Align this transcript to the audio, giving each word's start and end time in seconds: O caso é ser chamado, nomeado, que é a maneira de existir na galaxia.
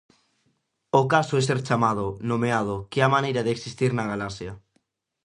O 0.99 1.01
caso 1.13 1.33
é 1.39 1.43
ser 1.47 1.59
chamado, 1.67 2.05
nomeado, 2.31 2.75
que 2.89 2.97
é 3.01 3.03
a 3.05 3.13
maneira 3.15 3.41
de 3.43 3.51
existir 3.57 3.91
na 3.93 4.05
galaxia. 4.11 4.53